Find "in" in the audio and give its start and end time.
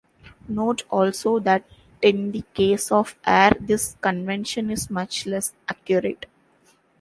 2.01-2.31